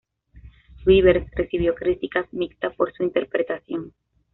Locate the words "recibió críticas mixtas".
1.35-2.75